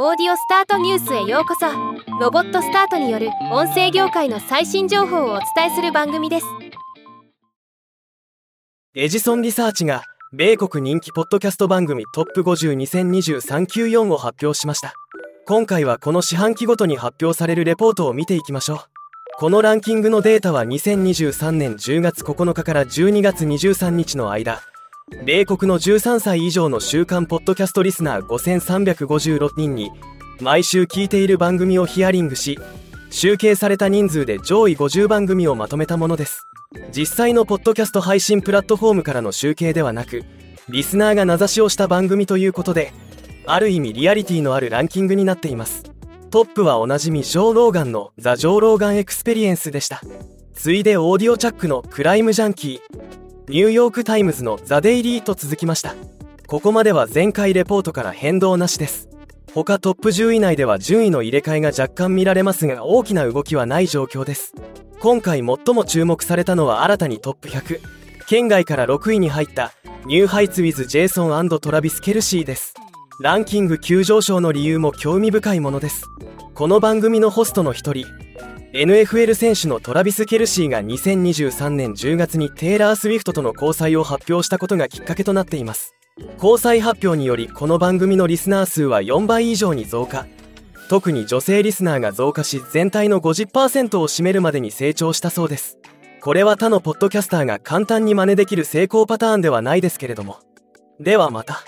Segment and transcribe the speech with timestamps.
[0.00, 1.66] オーディオスタートニュースへようこそ。
[2.20, 6.46] ロボットスタートによる音声業界の最新情報をお伝えする番組です。
[8.94, 14.94] エジソンリサーチが米国人気ポッドキャスト番組トップ50202394を発表しました。
[15.48, 18.78] 今回はこの四半期ごとに発表されるレポートを見ていきましょう。
[19.36, 24.62] このランキングのデータは2023年10月9日から12月23日の間。
[25.24, 29.90] 米国の13歳以上の週刊ポッドキャストリスナー5356人に
[30.40, 32.58] 毎週聞いている番組をヒアリングし
[33.10, 36.46] 集計された人数で上位50番組をまとめたものです。
[36.92, 40.24] 実際のポッドキャスト配信プラットフォームからの集計ではなく
[40.68, 42.92] リスナーが名指しをした番組ということで
[43.46, 45.84] ある意味リアリティのあるランキングになっています。
[46.30, 50.02] トップはおなじみジョー・ローガンのザ・ジョー・ローガン・エクスペリエンスでした。
[50.52, 52.97] 次いで audiochuck の Crime Junkie。
[53.48, 55.94] ニューヨーク・タイムズの The Daily と続きました。
[56.46, 59.08] ここまでは前回レポートから変動なしです。
[59.54, 64.52] 他トップ10位内では順位の入れ替えが若干見られますが大きな動きはない状況です。
[65.00, 67.80] 今回最も注目されたのは新たにトップ100
[68.26, 69.72] 圏外から6位に入った
[70.04, 72.74] New Heights with Jason Travis Kelce です。
[73.22, 76.04] ランキング急上昇の理由も興味深いものです。
[76.54, 78.04] この番組のホストの一人
[78.72, 85.94] NFL 選手のトラビス・ケルシーが2023年10月にテイラー・スウィフトとの交際を発表したことがきっかけとなっています。
[86.34, 90.26] 交際発表によりこの番組のリスナー数は4倍以上に増加。
[90.90, 95.78] 特に女性リスナーが増加し全体の50%を占めるまでに成長したそうです。
[96.20, 100.40] これは他のポッドキャスターが簡単に真似できる成功パターンではないですけれども。
[101.00, 101.62] ではまた。